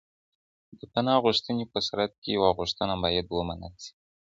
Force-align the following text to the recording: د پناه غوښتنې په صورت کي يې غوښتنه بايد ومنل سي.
د 0.79 0.81
پناه 0.93 1.19
غوښتنې 1.25 1.63
په 1.71 1.79
صورت 1.87 2.11
کي 2.23 2.31
يې 2.35 2.53
غوښتنه 2.57 2.93
بايد 3.03 3.25
ومنل 3.31 3.73
سي. 3.83 3.91